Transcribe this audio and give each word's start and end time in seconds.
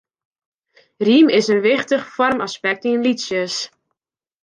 Rym 1.05 1.27
is 1.39 1.47
in 1.53 1.63
wichtich 1.67 2.09
foarmaspekt 2.15 2.83
yn 2.91 3.03
lietsjes. 3.05 3.55